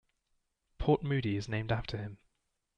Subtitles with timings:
[0.79, 2.17] Port Moody is named after him.